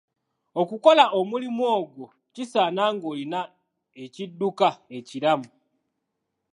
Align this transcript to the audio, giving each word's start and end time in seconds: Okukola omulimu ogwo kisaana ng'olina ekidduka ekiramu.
Okukola 0.61 1.03
omulimu 1.19 1.63
ogwo 1.77 2.05
kisaana 2.33 2.83
ng'olina 2.95 3.41
ekidduka 4.03 4.67
ekiramu. 4.97 5.49